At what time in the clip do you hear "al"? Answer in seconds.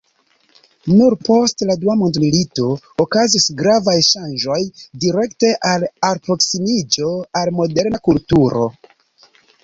5.73-5.85, 7.43-7.53